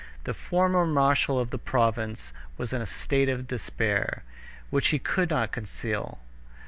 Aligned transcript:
The 0.23 0.33
former 0.33 0.83
marshal 0.87 1.37
of 1.37 1.51
the 1.51 1.59
province 1.59 2.33
was 2.57 2.73
in 2.73 2.81
a 2.81 2.87
state 2.87 3.29
of 3.29 3.47
despair, 3.47 4.23
which 4.71 4.87
he 4.87 4.97
could 4.97 5.29
not 5.29 5.51
conceal. 5.51 6.17